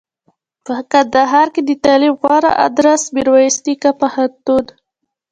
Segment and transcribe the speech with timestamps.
[0.65, 4.63] په کندهار کښي دتعلم غوره ادرس میرویس نیکه پوهنتون